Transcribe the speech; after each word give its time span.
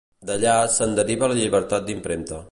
D'ella 0.29 0.53
se'n 0.77 0.95
deriva 0.99 1.29
la 1.33 1.37
llibertat 1.41 1.87
d'impremta. 1.91 2.39